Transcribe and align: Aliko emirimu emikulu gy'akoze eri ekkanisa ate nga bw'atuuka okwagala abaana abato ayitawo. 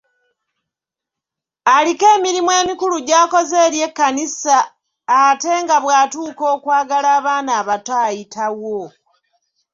Aliko 1.75 2.05
emirimu 2.15 2.51
emikulu 2.61 2.97
gy'akoze 3.07 3.57
eri 3.65 3.79
ekkanisa 3.87 4.57
ate 5.21 5.53
nga 5.63 5.77
bw'atuuka 5.83 6.43
okwagala 6.55 7.07
abaana 7.17 7.51
abato 7.61 7.93
ayitawo. 8.05 8.77